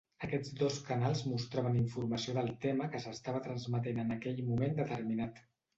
Aquests 0.27 0.53
dos 0.61 0.77
canals 0.87 1.21
mostraven 1.33 1.77
informació 1.81 2.35
del 2.39 2.49
tema 2.67 2.91
que 2.95 3.05
s'estava 3.07 3.47
transmetent 3.51 4.05
en 4.07 4.19
aquell 4.19 4.45
moment 4.53 4.79
determinat. 4.85 5.45